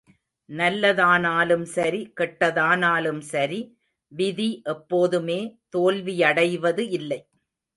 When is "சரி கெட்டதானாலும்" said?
1.73-3.21